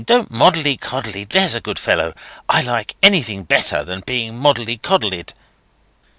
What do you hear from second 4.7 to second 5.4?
coddleyed."